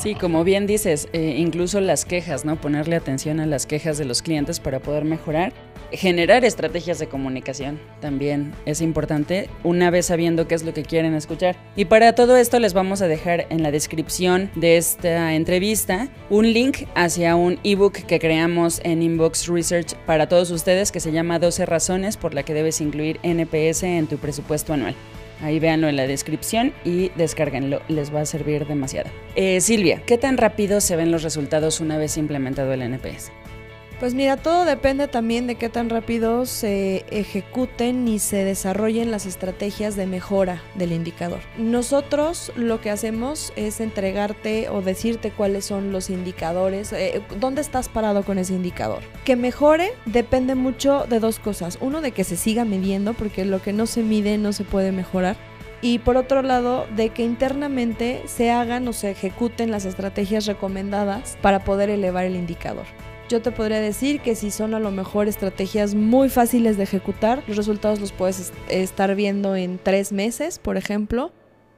Sí, 0.00 0.14
como 0.14 0.44
bien 0.44 0.66
dices, 0.66 1.08
eh, 1.12 1.34
incluso 1.36 1.78
las 1.78 2.06
quejas, 2.06 2.46
¿no? 2.46 2.58
Ponerle 2.58 2.96
atención 2.96 3.38
a 3.38 3.44
las 3.44 3.66
quejas 3.66 3.98
de 3.98 4.06
los 4.06 4.22
clientes 4.22 4.58
para 4.58 4.80
poder 4.80 5.04
mejorar. 5.04 5.52
Generar 5.92 6.42
estrategias 6.42 6.98
de 6.98 7.06
comunicación 7.06 7.78
también 8.00 8.54
es 8.64 8.80
importante, 8.80 9.50
una 9.62 9.90
vez 9.90 10.06
sabiendo 10.06 10.48
qué 10.48 10.54
es 10.54 10.62
lo 10.62 10.72
que 10.72 10.84
quieren 10.84 11.12
escuchar. 11.12 11.56
Y 11.76 11.84
para 11.84 12.14
todo 12.14 12.38
esto 12.38 12.58
les 12.60 12.72
vamos 12.72 13.02
a 13.02 13.08
dejar 13.08 13.46
en 13.50 13.62
la 13.62 13.70
descripción 13.70 14.50
de 14.54 14.78
esta 14.78 15.34
entrevista 15.34 16.08
un 16.30 16.50
link 16.50 16.86
hacia 16.94 17.36
un 17.36 17.58
ebook 17.62 17.92
que 17.92 18.18
creamos 18.18 18.80
en 18.84 19.02
Inbox 19.02 19.48
Research 19.48 19.96
para 20.06 20.30
todos 20.30 20.50
ustedes 20.50 20.92
que 20.92 21.00
se 21.00 21.12
llama 21.12 21.38
12 21.38 21.66
razones 21.66 22.16
por 22.16 22.32
la 22.32 22.42
que 22.42 22.54
debes 22.54 22.80
incluir 22.80 23.20
NPS 23.22 23.82
en 23.82 24.06
tu 24.06 24.16
presupuesto 24.16 24.72
anual. 24.72 24.94
Ahí 25.42 25.58
véanlo 25.58 25.88
en 25.88 25.96
la 25.96 26.06
descripción 26.06 26.72
y 26.84 27.10
descárguenlo, 27.16 27.80
les 27.88 28.14
va 28.14 28.20
a 28.20 28.26
servir 28.26 28.66
demasiado. 28.66 29.10
Eh, 29.36 29.60
Silvia, 29.60 30.02
¿qué 30.06 30.18
tan 30.18 30.36
rápido 30.36 30.80
se 30.80 30.96
ven 30.96 31.10
los 31.10 31.22
resultados 31.22 31.80
una 31.80 31.98
vez 31.98 32.16
implementado 32.16 32.72
el 32.72 32.82
NPS? 32.82 33.32
Pues 34.00 34.14
mira, 34.14 34.38
todo 34.38 34.64
depende 34.64 35.08
también 35.08 35.46
de 35.46 35.56
qué 35.56 35.68
tan 35.68 35.90
rápido 35.90 36.46
se 36.46 37.04
ejecuten 37.10 38.08
y 38.08 38.18
se 38.18 38.44
desarrollen 38.44 39.10
las 39.10 39.26
estrategias 39.26 39.94
de 39.94 40.06
mejora 40.06 40.62
del 40.74 40.92
indicador. 40.92 41.40
Nosotros 41.58 42.50
lo 42.56 42.80
que 42.80 42.88
hacemos 42.88 43.52
es 43.56 43.78
entregarte 43.78 44.70
o 44.70 44.80
decirte 44.80 45.30
cuáles 45.30 45.66
son 45.66 45.92
los 45.92 46.08
indicadores, 46.08 46.94
eh, 46.94 47.20
dónde 47.38 47.60
estás 47.60 47.90
parado 47.90 48.22
con 48.22 48.38
ese 48.38 48.54
indicador. 48.54 49.02
Que 49.26 49.36
mejore 49.36 49.92
depende 50.06 50.54
mucho 50.54 51.04
de 51.06 51.20
dos 51.20 51.38
cosas. 51.38 51.76
Uno, 51.82 52.00
de 52.00 52.12
que 52.12 52.24
se 52.24 52.38
siga 52.38 52.64
midiendo, 52.64 53.12
porque 53.12 53.44
lo 53.44 53.60
que 53.60 53.74
no 53.74 53.84
se 53.84 54.02
mide 54.02 54.38
no 54.38 54.54
se 54.54 54.64
puede 54.64 54.92
mejorar 54.92 55.36
y 55.82 55.98
por 55.98 56.16
otro 56.16 56.40
lado 56.40 56.86
de 56.96 57.10
que 57.10 57.22
internamente 57.22 58.22
se 58.26 58.50
hagan 58.50 58.88
o 58.88 58.94
se 58.94 59.10
ejecuten 59.10 59.70
las 59.70 59.84
estrategias 59.84 60.46
recomendadas 60.46 61.36
para 61.42 61.64
poder 61.64 61.90
elevar 61.90 62.24
el 62.24 62.36
indicador. 62.36 62.86
Yo 63.30 63.40
te 63.40 63.52
podría 63.52 63.78
decir 63.78 64.20
que 64.22 64.34
si 64.34 64.50
son 64.50 64.74
a 64.74 64.80
lo 64.80 64.90
mejor 64.90 65.28
estrategias 65.28 65.94
muy 65.94 66.28
fáciles 66.28 66.76
de 66.76 66.82
ejecutar, 66.82 67.44
los 67.46 67.56
resultados 67.56 68.00
los 68.00 68.10
puedes 68.10 68.52
estar 68.68 69.14
viendo 69.14 69.54
en 69.54 69.78
tres 69.80 70.10
meses, 70.10 70.58
por 70.58 70.76
ejemplo, 70.76 71.30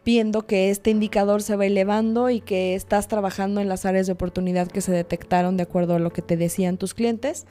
viendo 0.02 0.46
que 0.46 0.70
este 0.70 0.88
indicador 0.88 1.42
se 1.42 1.54
va 1.56 1.66
elevando 1.66 2.30
y 2.30 2.40
que 2.40 2.74
estás 2.74 3.06
trabajando 3.06 3.60
en 3.60 3.68
las 3.68 3.84
áreas 3.84 4.06
de 4.06 4.14
oportunidad 4.14 4.68
que 4.68 4.80
se 4.80 4.92
detectaron 4.92 5.58
de 5.58 5.64
acuerdo 5.64 5.96
a 5.96 5.98
lo 5.98 6.10
que 6.10 6.22
te 6.22 6.38
decían 6.38 6.78
tus 6.78 6.94
clientes. 6.94 7.44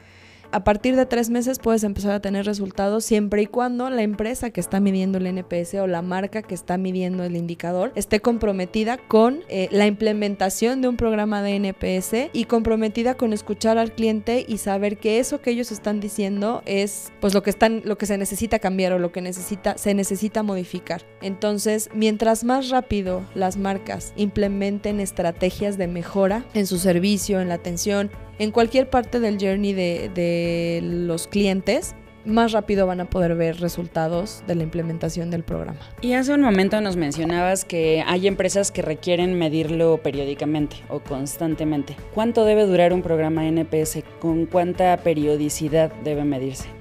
A 0.51 0.63
partir 0.63 0.95
de 0.95 1.05
tres 1.05 1.29
meses 1.29 1.59
puedes 1.59 1.83
empezar 1.83 2.11
a 2.11 2.19
tener 2.19 2.45
resultados 2.45 3.05
siempre 3.05 3.43
y 3.43 3.47
cuando 3.47 3.89
la 3.89 4.01
empresa 4.01 4.49
que 4.49 4.59
está 4.59 4.79
midiendo 4.79 5.17
el 5.17 5.27
NPS 5.27 5.75
o 5.75 5.87
la 5.87 6.01
marca 6.01 6.41
que 6.41 6.55
está 6.55 6.77
midiendo 6.77 7.23
el 7.23 7.35
indicador 7.35 7.91
esté 7.95 8.19
comprometida 8.19 8.97
con 8.97 9.41
eh, 9.47 9.69
la 9.71 9.87
implementación 9.87 10.81
de 10.81 10.89
un 10.89 10.97
programa 10.97 11.41
de 11.41 11.55
NPS 11.55 12.29
y 12.33 12.45
comprometida 12.45 13.15
con 13.15 13.33
escuchar 13.33 13.77
al 13.77 13.93
cliente 13.93 14.45
y 14.47 14.57
saber 14.57 14.97
que 14.97 15.19
eso 15.19 15.41
que 15.41 15.51
ellos 15.51 15.71
están 15.71 15.99
diciendo 15.99 16.61
es 16.65 17.11
pues 17.21 17.33
lo 17.33 17.43
que 17.43 17.49
están 17.49 17.81
lo 17.85 17.97
que 17.97 18.05
se 18.05 18.17
necesita 18.17 18.59
cambiar 18.59 18.93
o 18.93 18.99
lo 18.99 19.11
que 19.11 19.21
necesita 19.21 19.77
se 19.77 19.93
necesita 19.93 20.43
modificar. 20.43 21.03
Entonces, 21.21 21.89
mientras 21.93 22.43
más 22.43 22.69
rápido 22.69 23.21
las 23.35 23.57
marcas 23.57 24.13
implementen 24.15 24.99
estrategias 24.99 25.77
de 25.77 25.87
mejora 25.87 26.43
en 26.53 26.67
su 26.67 26.77
servicio, 26.77 27.39
en 27.39 27.49
la 27.49 27.55
atención, 27.55 28.11
en 28.41 28.49
cualquier 28.49 28.89
parte 28.89 29.19
del 29.19 29.37
journey 29.39 29.73
de, 29.73 30.79
los 30.81 31.27
clientes, 31.27 31.93
más 32.25 32.53
rápido 32.53 32.87
van 32.87 32.99
a 32.99 33.05
poder 33.05 33.35
ver 33.35 33.59
resultados 33.59 34.43
de 34.47 34.55
la 34.55 34.63
implementación 34.63 35.29
del 35.29 35.43
programa. 35.43 35.77
Y 36.01 36.13
hace 36.13 36.33
un 36.33 36.41
momento 36.41 36.81
nos 36.81 36.95
mencionabas 36.95 37.65
que 37.65 38.03
hay 38.07 38.27
empresas 38.27 38.71
que 38.71 38.81
requieren 38.81 39.37
medirlo 39.37 39.99
periódicamente 40.01 40.77
o 40.89 41.01
constantemente. 41.01 41.95
¿Cuánto 42.15 42.43
debe 42.43 42.65
durar 42.65 42.93
un 42.93 43.03
programa 43.03 43.45
NPS? 43.45 43.99
¿Con 44.19 44.47
cuánta 44.47 44.97
periodicidad 44.97 45.91
debe 46.03 46.23
medirse? 46.25 46.80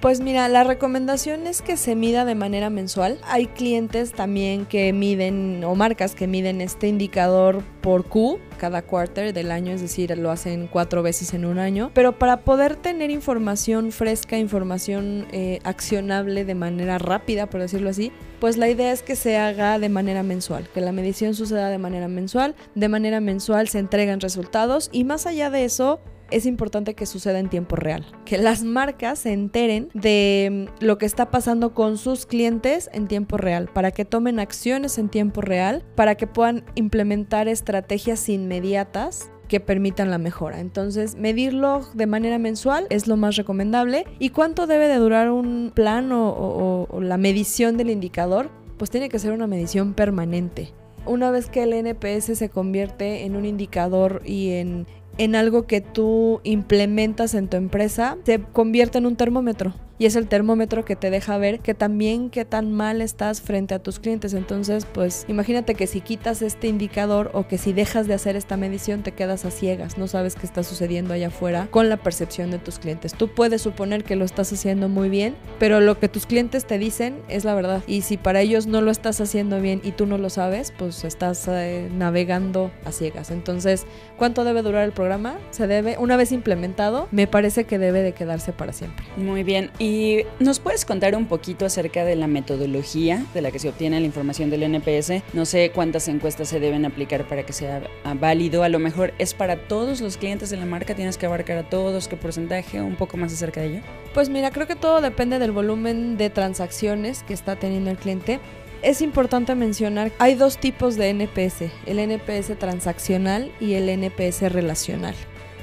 Pues 0.00 0.22
mira, 0.22 0.48
la 0.48 0.64
recomendación 0.64 1.46
es 1.46 1.60
que 1.60 1.76
se 1.76 1.94
mida 1.94 2.24
de 2.24 2.34
manera 2.34 2.70
mensual. 2.70 3.18
Hay 3.22 3.48
clientes 3.48 4.12
también 4.12 4.64
que 4.64 4.94
miden 4.94 5.62
o 5.62 5.74
marcas 5.74 6.14
que 6.14 6.26
miden 6.26 6.62
este 6.62 6.88
indicador 6.88 7.62
por 7.82 8.06
Q 8.06 8.38
cada 8.56 8.80
quarter 8.80 9.34
del 9.34 9.50
año, 9.50 9.72
es 9.72 9.82
decir, 9.82 10.16
lo 10.16 10.30
hacen 10.30 10.68
cuatro 10.68 11.02
veces 11.02 11.34
en 11.34 11.44
un 11.44 11.58
año. 11.58 11.90
Pero 11.92 12.18
para 12.18 12.40
poder 12.44 12.76
tener 12.76 13.10
información 13.10 13.92
fresca, 13.92 14.38
información 14.38 15.26
eh, 15.32 15.58
accionable 15.64 16.46
de 16.46 16.54
manera 16.54 16.96
rápida, 16.96 17.50
por 17.50 17.60
decirlo 17.60 17.90
así, 17.90 18.10
pues 18.38 18.56
la 18.56 18.70
idea 18.70 18.92
es 18.92 19.02
que 19.02 19.16
se 19.16 19.36
haga 19.36 19.78
de 19.78 19.90
manera 19.90 20.22
mensual, 20.22 20.66
que 20.72 20.80
la 20.80 20.92
medición 20.92 21.34
suceda 21.34 21.68
de 21.68 21.76
manera 21.76 22.08
mensual. 22.08 22.54
De 22.74 22.88
manera 22.88 23.20
mensual 23.20 23.68
se 23.68 23.78
entregan 23.78 24.20
resultados 24.20 24.88
y 24.92 25.04
más 25.04 25.26
allá 25.26 25.50
de 25.50 25.66
eso, 25.66 26.00
es 26.30 26.46
importante 26.46 26.94
que 26.94 27.06
suceda 27.06 27.38
en 27.38 27.48
tiempo 27.48 27.76
real, 27.76 28.06
que 28.24 28.38
las 28.38 28.62
marcas 28.62 29.20
se 29.20 29.32
enteren 29.32 29.88
de 29.94 30.68
mm, 30.80 30.84
lo 30.84 30.98
que 30.98 31.06
está 31.06 31.30
pasando 31.30 31.74
con 31.74 31.98
sus 31.98 32.26
clientes 32.26 32.90
en 32.92 33.08
tiempo 33.08 33.36
real, 33.36 33.68
para 33.72 33.90
que 33.90 34.04
tomen 34.04 34.40
acciones 34.40 34.98
en 34.98 35.08
tiempo 35.08 35.40
real, 35.40 35.84
para 35.94 36.14
que 36.14 36.26
puedan 36.26 36.64
implementar 36.74 37.48
estrategias 37.48 38.28
inmediatas 38.28 39.30
que 39.50 39.58
permitan 39.58 40.12
la 40.12 40.18
mejora. 40.18 40.60
Entonces, 40.60 41.16
medirlo 41.16 41.80
de 41.94 42.06
manera 42.06 42.38
mensual 42.38 42.86
es 42.88 43.08
lo 43.08 43.16
más 43.16 43.34
recomendable. 43.34 44.04
¿Y 44.20 44.30
cuánto 44.30 44.68
debe 44.68 44.86
de 44.86 44.94
durar 44.94 45.32
un 45.32 45.72
plan 45.74 46.10
o, 46.12 46.86
la 47.00 47.16
medición 47.16 47.76
del 47.76 47.90
indicador? 47.90 48.48
Pues 48.78 48.90
tiene 48.90 49.08
que 49.08 49.18
ser 49.18 49.32
una 49.32 49.48
medición 49.48 49.94
permanente. 49.94 50.72
Una 51.04 51.32
vez 51.32 51.50
que 51.50 51.64
el 51.64 51.72
NPS 51.72 52.38
se 52.38 52.48
convierte 52.48 53.24
en 53.24 53.34
un 53.34 53.44
indicador 53.44 54.22
y 54.24 54.50
en 54.52 54.86
en 55.20 55.36
algo 55.36 55.66
que 55.66 55.82
tú 55.82 56.40
implementas 56.44 57.34
en 57.34 57.46
tu 57.48 57.58
empresa 57.58 58.16
se 58.24 58.40
convierte 58.40 58.96
en 58.96 59.04
un 59.04 59.16
termómetro 59.16 59.74
y 60.00 60.06
es 60.06 60.16
el 60.16 60.28
termómetro 60.28 60.82
que 60.86 60.96
te 60.96 61.10
deja 61.10 61.36
ver 61.36 61.60
que 61.60 61.74
también 61.74 62.30
qué 62.30 62.46
tan 62.46 62.72
mal 62.72 63.02
estás 63.02 63.42
frente 63.42 63.74
a 63.74 63.80
tus 63.80 63.98
clientes. 63.98 64.32
Entonces, 64.32 64.86
pues 64.86 65.26
imagínate 65.28 65.74
que 65.74 65.86
si 65.86 66.00
quitas 66.00 66.40
este 66.40 66.68
indicador 66.68 67.30
o 67.34 67.46
que 67.46 67.58
si 67.58 67.74
dejas 67.74 68.06
de 68.06 68.14
hacer 68.14 68.34
esta 68.34 68.56
medición 68.56 69.02
te 69.02 69.12
quedas 69.12 69.44
a 69.44 69.50
ciegas, 69.50 69.98
no 69.98 70.08
sabes 70.08 70.36
qué 70.36 70.46
está 70.46 70.62
sucediendo 70.62 71.12
allá 71.12 71.26
afuera 71.28 71.68
con 71.70 71.90
la 71.90 71.98
percepción 71.98 72.50
de 72.50 72.58
tus 72.58 72.78
clientes. 72.78 73.12
Tú 73.12 73.28
puedes 73.34 73.60
suponer 73.60 74.02
que 74.02 74.16
lo 74.16 74.24
estás 74.24 74.50
haciendo 74.50 74.88
muy 74.88 75.10
bien, 75.10 75.36
pero 75.58 75.80
lo 75.80 75.98
que 75.98 76.08
tus 76.08 76.24
clientes 76.24 76.64
te 76.64 76.78
dicen 76.78 77.18
es 77.28 77.44
la 77.44 77.54
verdad. 77.54 77.82
Y 77.86 78.00
si 78.00 78.16
para 78.16 78.40
ellos 78.40 78.66
no 78.66 78.80
lo 78.80 78.90
estás 78.90 79.20
haciendo 79.20 79.60
bien 79.60 79.82
y 79.84 79.92
tú 79.92 80.06
no 80.06 80.16
lo 80.16 80.30
sabes, 80.30 80.72
pues 80.78 81.04
estás 81.04 81.46
eh, 81.46 81.90
navegando 81.94 82.70
a 82.86 82.92
ciegas. 82.92 83.30
Entonces, 83.30 83.84
¿cuánto 84.16 84.44
debe 84.44 84.62
durar 84.62 84.84
el 84.84 84.92
programa? 84.92 85.36
Se 85.50 85.66
debe, 85.66 85.98
una 85.98 86.16
vez 86.16 86.32
implementado, 86.32 87.06
me 87.10 87.26
parece 87.26 87.64
que 87.64 87.78
debe 87.78 88.00
de 88.00 88.12
quedarse 88.12 88.54
para 88.54 88.72
siempre. 88.72 89.04
Muy 89.18 89.42
bien. 89.42 89.70
Y 89.78 89.89
¿Y 89.90 90.24
nos 90.38 90.60
puedes 90.60 90.84
contar 90.84 91.16
un 91.16 91.26
poquito 91.26 91.66
acerca 91.66 92.04
de 92.04 92.14
la 92.14 92.28
metodología 92.28 93.26
de 93.34 93.42
la 93.42 93.50
que 93.50 93.58
se 93.58 93.68
obtiene 93.68 93.98
la 93.98 94.06
información 94.06 94.48
del 94.48 94.62
NPS? 94.62 95.24
No 95.32 95.44
sé 95.44 95.72
cuántas 95.74 96.06
encuestas 96.06 96.46
se 96.46 96.60
deben 96.60 96.84
aplicar 96.84 97.26
para 97.26 97.44
que 97.44 97.52
sea 97.52 97.82
válido. 98.20 98.62
A 98.62 98.68
lo 98.68 98.78
mejor 98.78 99.12
es 99.18 99.34
para 99.34 99.66
todos 99.66 100.00
los 100.00 100.16
clientes 100.16 100.48
de 100.48 100.58
la 100.58 100.64
marca, 100.64 100.94
tienes 100.94 101.18
que 101.18 101.26
abarcar 101.26 101.58
a 101.58 101.68
todos, 101.68 102.06
qué 102.06 102.16
porcentaje, 102.16 102.80
un 102.80 102.94
poco 102.94 103.16
más 103.16 103.32
acerca 103.32 103.62
de 103.62 103.66
ello. 103.66 103.80
Pues 104.14 104.28
mira, 104.28 104.52
creo 104.52 104.68
que 104.68 104.76
todo 104.76 105.00
depende 105.00 105.40
del 105.40 105.50
volumen 105.50 106.16
de 106.16 106.30
transacciones 106.30 107.24
que 107.24 107.34
está 107.34 107.56
teniendo 107.56 107.90
el 107.90 107.96
cliente. 107.96 108.38
Es 108.82 109.02
importante 109.02 109.56
mencionar, 109.56 110.12
hay 110.20 110.36
dos 110.36 110.58
tipos 110.58 110.94
de 110.94 111.10
NPS, 111.10 111.64
el 111.86 111.98
NPS 111.98 112.56
transaccional 112.60 113.50
y 113.58 113.74
el 113.74 113.88
NPS 113.88 114.52
relacional. 114.52 115.16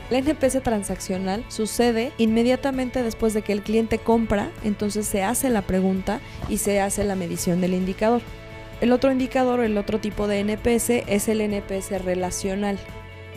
La 0.10 0.20
NPS 0.20 0.64
transaccional 0.64 1.44
sucede 1.50 2.14
inmediatamente 2.18 3.04
después 3.04 3.34
de 3.34 3.42
que 3.42 3.52
el 3.52 3.62
cliente 3.62 4.00
compra, 4.00 4.52
entonces 4.64 5.06
se 5.06 5.24
hace 5.24 5.50
la 5.50 5.64
pregunta 5.64 6.22
y 6.48 6.60
se 6.60 6.80
hace 6.80 7.04
la 7.04 7.16
medición 7.16 7.60
del 7.60 7.74
indicador. 7.74 8.22
El 8.80 8.94
otro 8.94 9.12
indicador, 9.12 9.60
el 9.60 9.78
otro 9.78 10.00
tipo 10.00 10.28
de 10.28 10.40
NPS 10.40 11.04
es 11.08 11.28
el 11.28 11.42
NPS 11.42 12.04
relacional. 12.04 12.78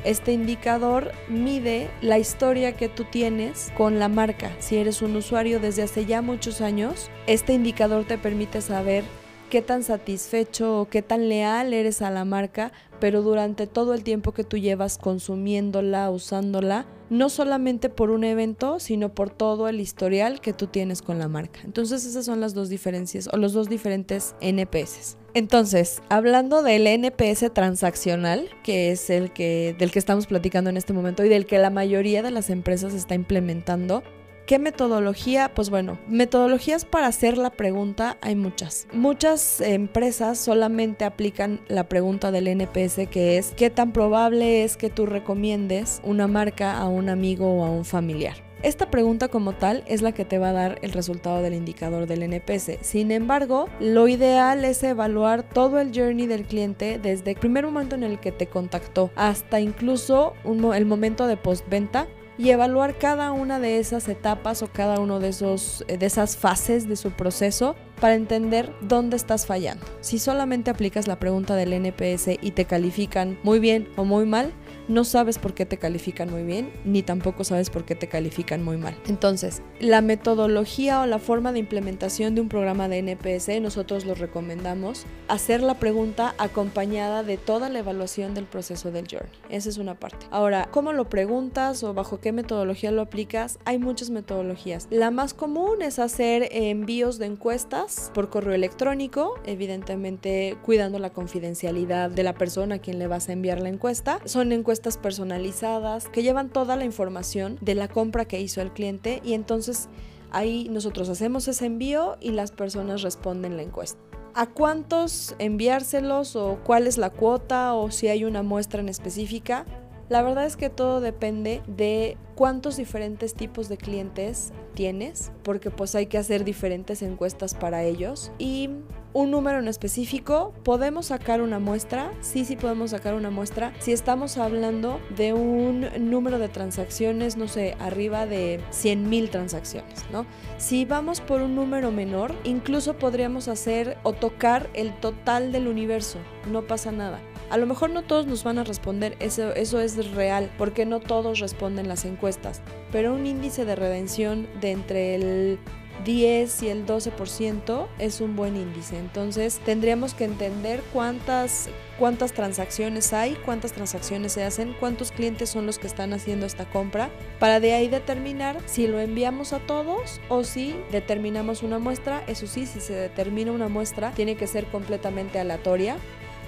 Este 0.04 0.32
indicador 0.32 1.12
mide 1.28 1.90
la 2.02 2.18
historia 2.18 2.72
que 2.72 2.88
tú 2.88 3.04
tienes 3.04 3.72
con 3.76 3.98
la 3.98 4.08
marca. 4.08 4.52
Si 4.60 4.76
eres 4.76 5.02
un 5.02 5.16
usuario 5.16 5.58
desde 5.58 5.82
hace 5.82 6.06
ya 6.06 6.22
muchos 6.22 6.60
años, 6.60 7.10
este 7.26 7.52
indicador 7.52 8.04
te 8.04 8.16
permite 8.16 8.60
saber 8.60 9.02
qué 9.50 9.60
tan 9.60 9.82
satisfecho 9.82 10.80
o 10.80 10.88
qué 10.88 11.02
tan 11.02 11.28
leal 11.28 11.74
eres 11.74 12.00
a 12.00 12.10
la 12.10 12.24
marca, 12.24 12.72
pero 13.00 13.20
durante 13.20 13.66
todo 13.66 13.92
el 13.92 14.04
tiempo 14.04 14.32
que 14.32 14.44
tú 14.44 14.56
llevas 14.56 14.96
consumiéndola, 14.96 16.10
usándola, 16.10 16.86
no 17.10 17.28
solamente 17.28 17.88
por 17.88 18.10
un 18.10 18.22
evento, 18.22 18.78
sino 18.78 19.12
por 19.12 19.30
todo 19.30 19.68
el 19.68 19.80
historial 19.80 20.40
que 20.40 20.52
tú 20.52 20.68
tienes 20.68 21.02
con 21.02 21.18
la 21.18 21.26
marca. 21.26 21.60
Entonces 21.64 22.06
esas 22.06 22.24
son 22.24 22.40
las 22.40 22.54
dos 22.54 22.68
diferencias 22.68 23.28
o 23.32 23.36
los 23.36 23.52
dos 23.52 23.68
diferentes 23.68 24.36
NPS. 24.40 25.18
Entonces, 25.34 26.00
hablando 26.08 26.62
del 26.62 26.86
NPS 26.86 27.52
transaccional, 27.52 28.48
que 28.62 28.92
es 28.92 29.10
el 29.10 29.32
que 29.32 29.74
del 29.78 29.90
que 29.90 29.98
estamos 29.98 30.26
platicando 30.26 30.70
en 30.70 30.76
este 30.76 30.92
momento 30.92 31.24
y 31.24 31.28
del 31.28 31.46
que 31.46 31.58
la 31.58 31.70
mayoría 31.70 32.22
de 32.22 32.30
las 32.30 32.50
empresas 32.50 32.94
está 32.94 33.14
implementando, 33.14 34.02
¿Qué 34.50 34.58
metodología? 34.58 35.52
Pues 35.54 35.70
bueno, 35.70 35.96
metodologías 36.08 36.84
para 36.84 37.06
hacer 37.06 37.38
la 37.38 37.50
pregunta 37.50 38.16
hay 38.20 38.34
muchas. 38.34 38.88
Muchas 38.92 39.60
empresas 39.60 40.40
solamente 40.40 41.04
aplican 41.04 41.60
la 41.68 41.88
pregunta 41.88 42.32
del 42.32 42.48
NPS 42.48 43.06
que 43.08 43.38
es 43.38 43.52
¿qué 43.56 43.70
tan 43.70 43.92
probable 43.92 44.64
es 44.64 44.76
que 44.76 44.90
tú 44.90 45.06
recomiendes 45.06 46.00
una 46.02 46.26
marca 46.26 46.76
a 46.76 46.88
un 46.88 47.10
amigo 47.10 47.60
o 47.60 47.64
a 47.64 47.70
un 47.70 47.84
familiar? 47.84 48.38
Esta 48.64 48.90
pregunta 48.90 49.28
como 49.28 49.52
tal 49.52 49.84
es 49.86 50.02
la 50.02 50.10
que 50.10 50.24
te 50.24 50.38
va 50.38 50.48
a 50.48 50.52
dar 50.52 50.78
el 50.82 50.90
resultado 50.90 51.42
del 51.42 51.54
indicador 51.54 52.08
del 52.08 52.24
NPS. 52.24 52.78
Sin 52.80 53.12
embargo, 53.12 53.68
lo 53.78 54.08
ideal 54.08 54.64
es 54.64 54.82
evaluar 54.82 55.44
todo 55.44 55.78
el 55.78 55.92
journey 55.94 56.26
del 56.26 56.42
cliente 56.42 56.98
desde 56.98 57.30
el 57.30 57.36
primer 57.36 57.64
momento 57.66 57.94
en 57.94 58.02
el 58.02 58.18
que 58.18 58.32
te 58.32 58.48
contactó 58.48 59.12
hasta 59.14 59.60
incluso 59.60 60.34
el 60.44 60.86
momento 60.86 61.28
de 61.28 61.36
postventa 61.36 62.08
y 62.40 62.48
evaluar 62.48 62.96
cada 62.96 63.32
una 63.32 63.60
de 63.60 63.78
esas 63.78 64.08
etapas 64.08 64.62
o 64.62 64.68
cada 64.72 64.98
uno 64.98 65.20
de, 65.20 65.28
esos, 65.28 65.84
eh, 65.88 65.98
de 65.98 66.06
esas 66.06 66.38
fases 66.38 66.88
de 66.88 66.96
su 66.96 67.10
proceso 67.10 67.76
para 68.00 68.14
entender 68.14 68.72
dónde 68.80 69.16
estás 69.16 69.44
fallando. 69.44 69.84
Si 70.00 70.18
solamente 70.18 70.70
aplicas 70.70 71.06
la 71.06 71.20
pregunta 71.20 71.54
del 71.54 71.74
NPS 71.74 72.38
y 72.40 72.52
te 72.52 72.64
califican 72.64 73.38
muy 73.42 73.58
bien 73.58 73.88
o 73.96 74.06
muy 74.06 74.24
mal, 74.24 74.54
no 74.90 75.04
sabes 75.04 75.38
por 75.38 75.54
qué 75.54 75.66
te 75.66 75.78
califican 75.78 76.30
muy 76.30 76.42
bien, 76.42 76.72
ni 76.84 77.02
tampoco 77.02 77.44
sabes 77.44 77.70
por 77.70 77.84
qué 77.84 77.94
te 77.94 78.08
califican 78.08 78.62
muy 78.64 78.76
mal. 78.76 78.96
Entonces, 79.06 79.62
la 79.78 80.00
metodología 80.00 81.00
o 81.00 81.06
la 81.06 81.20
forma 81.20 81.52
de 81.52 81.60
implementación 81.60 82.34
de 82.34 82.40
un 82.40 82.48
programa 82.48 82.88
de 82.88 82.98
NPS, 82.98 83.60
nosotros 83.60 84.04
lo 84.04 84.14
recomendamos 84.16 85.06
hacer 85.28 85.62
la 85.62 85.74
pregunta 85.74 86.34
acompañada 86.38 87.22
de 87.22 87.36
toda 87.36 87.68
la 87.68 87.78
evaluación 87.78 88.34
del 88.34 88.46
proceso 88.46 88.90
del 88.90 89.06
journey. 89.08 89.30
Esa 89.48 89.68
es 89.68 89.78
una 89.78 89.94
parte. 89.94 90.26
Ahora, 90.30 90.68
¿cómo 90.72 90.92
lo 90.92 91.08
preguntas 91.08 91.84
o 91.84 91.94
bajo 91.94 92.20
qué 92.20 92.32
metodología 92.32 92.90
lo 92.90 93.02
aplicas? 93.02 93.60
Hay 93.64 93.78
muchas 93.78 94.10
metodologías. 94.10 94.88
La 94.90 95.12
más 95.12 95.34
común 95.34 95.82
es 95.82 96.00
hacer 96.00 96.48
envíos 96.50 97.18
de 97.18 97.26
encuestas 97.26 98.10
por 98.12 98.28
correo 98.28 98.54
electrónico, 98.54 99.34
evidentemente 99.44 100.58
cuidando 100.64 100.98
la 100.98 101.10
confidencialidad 101.10 102.10
de 102.10 102.24
la 102.24 102.34
persona 102.34 102.76
a 102.76 102.78
quien 102.80 102.98
le 102.98 103.06
vas 103.06 103.28
a 103.28 103.32
enviar 103.32 103.60
la 103.60 103.68
encuesta. 103.68 104.18
Son 104.24 104.50
personalizadas 104.96 106.08
que 106.08 106.22
llevan 106.22 106.50
toda 106.50 106.76
la 106.76 106.84
información 106.84 107.58
de 107.60 107.74
la 107.74 107.88
compra 107.88 108.24
que 108.24 108.40
hizo 108.40 108.60
el 108.60 108.72
cliente 108.72 109.20
y 109.24 109.34
entonces 109.34 109.88
ahí 110.30 110.68
nosotros 110.70 111.08
hacemos 111.08 111.46
ese 111.48 111.66
envío 111.66 112.16
y 112.20 112.30
las 112.30 112.52
personas 112.52 113.02
responden 113.02 113.56
la 113.56 113.62
encuesta. 113.62 114.00
¿A 114.34 114.46
cuántos 114.46 115.34
enviárselos 115.38 116.36
o 116.36 116.58
cuál 116.64 116.86
es 116.86 116.98
la 116.98 117.10
cuota 117.10 117.74
o 117.74 117.90
si 117.90 118.08
hay 118.08 118.24
una 118.24 118.42
muestra 118.42 118.80
en 118.80 118.88
específica? 118.88 119.66
La 120.08 120.22
verdad 120.22 120.44
es 120.44 120.56
que 120.56 120.70
todo 120.70 121.00
depende 121.00 121.62
de 121.68 122.16
cuántos 122.34 122.76
diferentes 122.76 123.34
tipos 123.34 123.68
de 123.68 123.76
clientes 123.76 124.52
tienes, 124.74 125.30
porque 125.44 125.70
pues 125.70 125.94
hay 125.94 126.06
que 126.06 126.18
hacer 126.18 126.44
diferentes 126.44 127.02
encuestas 127.02 127.54
para 127.54 127.84
ellos 127.84 128.32
y 128.38 128.70
un 129.12 129.30
número 129.30 129.58
en 129.58 129.68
específico, 129.68 130.52
¿podemos 130.62 131.06
sacar 131.06 131.40
una 131.42 131.58
muestra? 131.58 132.12
Sí, 132.20 132.44
sí 132.44 132.56
podemos 132.56 132.90
sacar 132.90 133.14
una 133.14 133.30
muestra. 133.30 133.72
Si 133.80 133.92
estamos 133.92 134.38
hablando 134.38 135.00
de 135.16 135.32
un 135.32 135.88
número 136.10 136.38
de 136.38 136.48
transacciones, 136.48 137.36
no 137.36 137.48
sé, 137.48 137.76
arriba 137.80 138.26
de 138.26 138.60
100.000 138.70 139.30
transacciones, 139.30 140.04
¿no? 140.12 140.26
Si 140.58 140.84
vamos 140.84 141.20
por 141.20 141.42
un 141.42 141.54
número 141.54 141.90
menor, 141.90 142.34
incluso 142.44 142.96
podríamos 142.98 143.48
hacer 143.48 143.98
o 144.04 144.12
tocar 144.12 144.70
el 144.74 144.92
total 145.00 145.50
del 145.52 145.66
universo, 145.66 146.18
no 146.50 146.62
pasa 146.62 146.92
nada. 146.92 147.20
A 147.50 147.56
lo 147.56 147.66
mejor 147.66 147.90
no 147.90 148.02
todos 148.02 148.26
nos 148.26 148.44
van 148.44 148.58
a 148.58 148.64
responder, 148.64 149.16
eso, 149.18 149.52
eso 149.54 149.80
es 149.80 150.14
real, 150.14 150.52
porque 150.56 150.86
no 150.86 151.00
todos 151.00 151.40
responden 151.40 151.88
las 151.88 152.04
encuestas, 152.04 152.62
pero 152.92 153.12
un 153.12 153.26
índice 153.26 153.64
de 153.64 153.74
redención 153.74 154.46
de 154.60 154.70
entre 154.70 155.14
el 155.16 155.58
10 156.04 156.62
y 156.62 156.68
el 156.68 156.86
12% 156.86 157.86
es 157.98 158.20
un 158.20 158.36
buen 158.36 158.56
índice. 158.56 158.98
Entonces 158.98 159.60
tendríamos 159.64 160.14
que 160.14 160.24
entender 160.24 160.82
cuántas, 160.92 161.68
cuántas 161.98 162.32
transacciones 162.32 163.12
hay, 163.12 163.34
cuántas 163.44 163.72
transacciones 163.72 164.32
se 164.32 164.44
hacen, 164.44 164.74
cuántos 164.78 165.12
clientes 165.12 165.50
son 165.50 165.66
los 165.66 165.78
que 165.78 165.86
están 165.86 166.12
haciendo 166.12 166.46
esta 166.46 166.68
compra, 166.68 167.10
para 167.38 167.60
de 167.60 167.74
ahí 167.74 167.88
determinar 167.88 168.58
si 168.66 168.86
lo 168.86 169.00
enviamos 169.00 169.52
a 169.52 169.60
todos 169.60 170.20
o 170.28 170.44
si 170.44 170.74
determinamos 170.90 171.62
una 171.62 171.78
muestra. 171.78 172.22
Eso 172.26 172.46
sí, 172.46 172.66
si 172.66 172.80
se 172.80 172.94
determina 172.94 173.52
una 173.52 173.68
muestra, 173.68 174.12
tiene 174.12 174.36
que 174.36 174.46
ser 174.46 174.66
completamente 174.66 175.38
aleatoria 175.38 175.96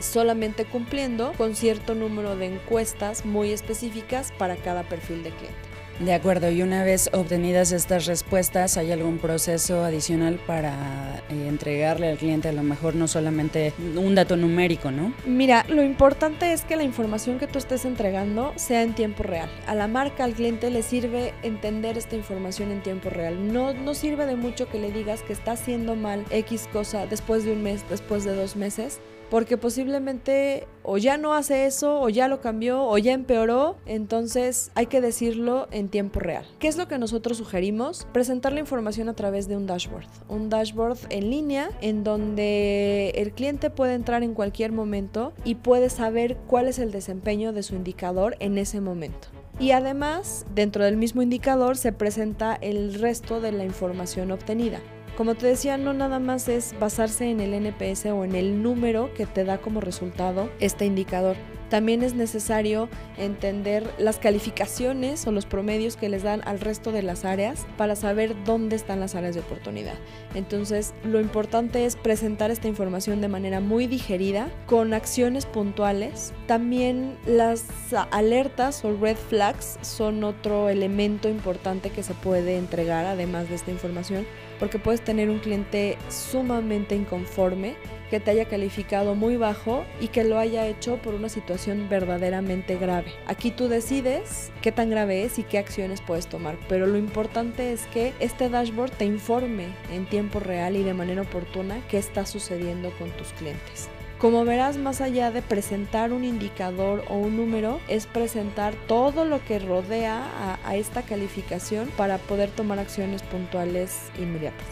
solamente 0.01 0.65
cumpliendo 0.65 1.33
con 1.39 1.55
cierto 1.55 1.95
número 1.95 2.37
de 2.37 2.47
encuestas 2.47 3.25
muy 3.25 3.53
específicas 3.53 4.33
para 4.37 4.57
cada 4.57 4.83
perfil 4.83 5.23
de 5.23 5.31
cliente. 5.31 5.72
De 6.01 6.15
acuerdo, 6.15 6.51
y 6.51 6.63
una 6.63 6.85
vez 6.85 7.11
obtenidas 7.13 7.71
estas 7.73 8.07
respuestas, 8.07 8.77
¿hay 8.77 8.91
algún 8.91 9.19
proceso 9.19 9.85
adicional 9.85 10.41
para 10.47 11.23
eh, 11.29 11.47
entregarle 11.49 12.09
al 12.09 12.19
cliente 12.19 12.49
a 12.49 12.53
lo 12.53 12.63
mejor 12.63 12.95
no 12.95 13.07
solamente 13.07 13.73
un 13.97 14.15
dato 14.15 14.37
numérico, 14.37 14.91
¿no? 14.91 15.13
Mira, 15.27 15.65
lo 15.69 15.83
importante 15.83 16.53
es 16.53 16.63
que 16.63 16.77
la 16.77 16.83
información 16.83 17.39
que 17.39 17.47
tú 17.47 17.59
estés 17.59 17.85
entregando 17.85 18.53
sea 18.57 18.83
en 18.83 18.95
tiempo 18.95 19.23
real. 19.23 19.51
A 19.67 19.75
la 19.75 19.87
marca, 19.87 20.25
al 20.25 20.35
cliente 20.35 20.71
le 20.71 20.83
sirve 20.83 21.35
entender 21.43 21.97
esta 21.99 22.17
información 22.17 22.73
en 22.73 22.83
tiempo 22.83 23.11
real. 23.11 23.53
No, 23.53 23.73
no 23.75 23.95
sirve 23.95 24.27
de 24.27 24.37
mucho 24.37 24.69
que 24.69 24.79
le 24.79 24.91
digas 24.91 25.23
que 25.23 25.33
está 25.33 25.53
haciendo 25.53 25.95
mal 25.95 26.25
X 26.31 26.69
cosa 26.73 27.07
después 27.07 27.45
de 27.45 27.53
un 27.53 27.63
mes, 27.63 27.85
después 27.89 28.25
de 28.25 28.35
dos 28.35 28.57
meses 28.57 29.01
porque 29.33 29.57
posiblemente 29.57 30.69
o 30.83 30.99
ya 30.99 31.17
no 31.17 31.33
hace 31.33 31.65
eso, 31.65 32.03
o 32.03 32.11
ya 32.11 32.29
lo 32.29 32.43
cambió, 32.43 32.85
o 32.85 32.99
ya 32.99 33.15
empeoró, 33.15 33.79
entonces 33.87 34.71
hay 34.75 34.89
que 34.89 35.01
decirlo 35.01 35.69
en 35.71 35.89
tiempo 35.89 36.21
real. 36.21 36.45
¿Qué 36.59 36.69
es 36.69 36.77
lo 36.77 36.87
que 36.87 36.99
nosotros 36.99 37.39
sugerimos? 37.39 38.07
Presentar 38.13 38.53
la 38.53 38.61
información 38.61 39.09
a 39.09 39.15
través 39.15 39.49
de 39.49 39.57
un 39.57 39.67
dashboard, 39.67 40.05
un 40.29 40.51
dashboard 40.51 40.99
en 41.09 41.31
línea 41.31 41.71
en 41.81 42.05
donde 42.05 43.15
el 43.17 43.33
cliente 43.33 43.71
puede 43.71 43.95
entrar 43.95 44.23
en 44.23 44.35
cualquier 44.35 44.71
momento 44.71 45.33
y 45.47 45.55
puede 45.55 45.89
saber 45.89 46.37
cuál 46.47 46.69
es 46.69 46.79
el 46.79 46.93
desempeño 46.93 47.55
de 47.55 47.63
su 47.63 47.75
indicador 47.75 48.37
en 48.39 48.59
ese 48.59 48.83
momento. 48.83 49.29
Y 49.59 49.71
además, 49.71 50.45
dentro 50.55 50.85
del 50.85 50.99
mismo 50.99 51.23
indicador 51.23 51.79
se 51.79 51.95
presenta 51.95 52.59
el 52.61 52.93
resto 53.01 53.41
de 53.41 53.53
la 53.53 53.65
información 53.65 54.31
obtenida. 54.31 54.81
Como 55.17 55.35
te 55.35 55.47
decía, 55.47 55.77
no 55.77 55.93
nada 55.93 56.19
más 56.21 56.49
es 56.49 56.75
basarse 56.81 57.31
en 57.31 57.41
el 57.41 57.53
NPS 57.53 58.07
o 58.07 58.25
en 58.25 58.35
el 58.35 58.63
número 58.63 59.13
que 59.13 59.27
te 59.27 59.45
da 59.45 59.59
como 59.59 59.81
resultado 59.83 60.51
este 60.59 60.87
indicador. 60.87 61.37
También 61.69 62.03
es 62.03 62.15
necesario 62.15 62.91
entender 63.17 63.91
las 63.97 64.19
calificaciones 64.19 65.27
o 65.27 65.33
los 65.33 65.47
promedios 65.47 65.97
que 65.97 66.11
les 66.11 66.23
dan 66.23 66.43
al 66.45 66.61
resto 66.61 66.93
de 66.93 67.03
las 67.03 67.25
áreas 67.25 67.67
para 67.79 67.97
saber 67.97 68.37
dónde 68.45 68.77
están 68.77 69.01
las 69.01 69.15
áreas 69.15 69.35
de 69.35 69.41
oportunidad. 69.41 69.95
Entonces, 70.35 70.93
lo 71.03 71.19
importante 71.19 71.87
es 71.87 71.97
presentar 71.97 72.51
esta 72.51 72.69
información 72.69 73.23
de 73.23 73.29
manera 73.29 73.61
muy 73.61 73.87
digerida, 73.87 74.51
con 74.67 74.93
acciones 74.93 75.47
puntuales. 75.47 76.35
También 76.47 77.17
las 77.27 77.65
alertas 78.11 78.85
o 78.85 78.95
red 78.95 79.17
flags 79.17 79.79
son 79.81 80.25
otro 80.25 80.69
elemento 80.69 81.31
importante 81.31 81.89
que 81.89 82.03
se 82.03 82.13
puede 82.13 82.59
entregar 82.59 83.07
además 83.07 83.49
de 83.49 83.55
esta 83.55 83.71
información, 83.71 84.27
porque 84.63 84.79
puedes 84.79 85.01
tener 85.01 85.29
un 85.29 85.41
cliente 85.41 85.99
sumamente 86.09 86.95
inconforme 86.95 87.75
que 88.11 88.21
te 88.21 88.31
haya 88.31 88.45
calificado 88.45 89.17
muy 89.17 89.37
bajo 89.37 89.85
y 90.01 90.07
que 90.07 90.23
lo 90.23 90.39
haya 90.39 90.69
hecho 90.69 90.99
por 90.99 91.15
una 91.15 91.29
situación 91.29 91.89
verdaderamente 91.89 92.77
grave. 92.77 93.11
Aquí 93.27 93.51
tú 93.51 93.67
decides 93.67 94.53
qué 94.63 94.71
tan 94.71 94.89
grave 94.89 95.25
es 95.25 95.41
y 95.41 95.43
qué 95.43 95.59
acciones 95.59 96.01
puedes 96.01 96.29
tomar, 96.29 96.57
pero 96.69 96.87
lo 96.87 96.97
importante 96.97 97.73
es 97.73 97.89
que 97.89 98.13
este 98.21 98.49
dashboard 98.49 98.93
te 98.93 99.05
informe 99.05 99.67
en 99.93 100.07
tiempo 100.07 100.39
real 100.39 100.77
y 100.77 100.85
de 100.85 100.95
manera 100.95 101.23
oportuna 101.23 101.81
qué 101.89 101.99
está 101.99 102.25
sucediendo 102.25 102.93
con 103.01 103.11
tus 103.17 103.33
clientes. 103.33 103.89
Como 104.23 104.45
verás, 104.45 104.77
más 104.77 105.01
allá 105.01 105.33
de 105.33 105.43
presentar 105.43 106.13
un 106.13 106.23
indicador 106.23 107.03
o 107.09 107.17
un 107.17 107.37
número, 107.37 107.81
es 107.89 108.07
presentar 108.07 108.73
todo 108.87 109.25
lo 109.25 109.45
que 109.45 109.59
rodea 109.59 110.59
a, 110.65 110.77
esta 110.77 111.03
calificación 111.03 111.89
para 111.97 112.19
poder 112.19 112.49
tomar 112.51 112.79
acciones 112.79 113.21
puntuales 113.25 113.99
inmediatas. 114.17 114.65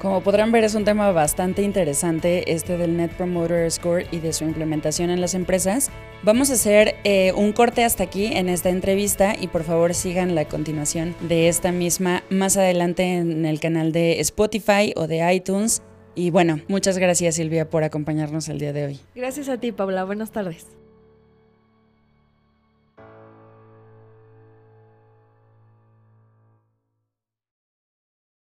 Como 0.00 0.20
podrán 0.20 0.52
ver 0.52 0.62
es 0.62 0.76
un 0.76 0.84
tema 0.84 1.10
bastante 1.10 1.62
interesante 1.62 2.52
este 2.52 2.76
del 2.78 2.96
Net 2.96 3.10
Promoter 3.16 3.68
Score 3.72 4.06
y 4.12 4.20
de 4.20 4.32
su 4.32 4.44
implementación 4.44 5.10
en 5.10 5.20
las 5.20 5.34
empresas. 5.34 5.90
Vamos 6.22 6.50
a 6.50 6.52
hacer 6.52 6.94
eh, 7.02 7.32
un 7.32 7.50
corte 7.50 7.82
hasta 7.82 8.04
aquí 8.04 8.26
en 8.26 8.48
esta 8.48 8.68
entrevista 8.68 9.34
y 9.36 9.48
por 9.48 9.64
favor 9.64 9.94
sigan 9.94 10.36
la 10.36 10.44
continuación 10.44 11.16
de 11.22 11.48
esta 11.48 11.72
misma 11.72 12.22
más 12.30 12.56
adelante 12.56 13.16
en 13.16 13.46
el 13.46 13.58
canal 13.58 13.90
de 13.90 14.20
Spotify 14.20 14.92
o 14.94 15.08
de 15.08 15.34
iTunes. 15.34 15.82
Y 16.14 16.30
bueno, 16.30 16.60
muchas 16.68 16.98
gracias 16.98 17.36
Silvia 17.36 17.68
por 17.70 17.84
acompañarnos 17.84 18.48
el 18.48 18.58
día 18.58 18.72
de 18.72 18.86
hoy. 18.86 19.00
Gracias 19.14 19.48
a 19.48 19.58
ti 19.58 19.72
Paula, 19.72 20.04
buenas 20.04 20.30
tardes. 20.30 20.66